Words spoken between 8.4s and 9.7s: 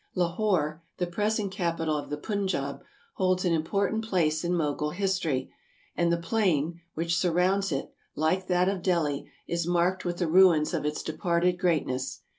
that of Delhi, is